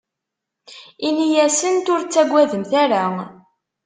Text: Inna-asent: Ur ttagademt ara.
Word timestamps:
Inna-asent: 1.07 1.85
Ur 1.93 2.01
ttagademt 2.03 2.71
ara. 2.83 3.03